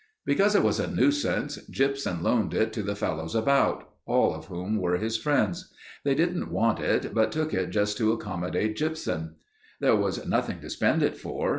[0.25, 4.77] "Because it was a nuisance, Gypsum loaned it to the fellows about, all of whom
[4.77, 5.71] were his friends.
[6.03, 9.35] They didn't want it but took it just to accommodate Gypsum.
[9.79, 11.49] There was nothing to spend it for.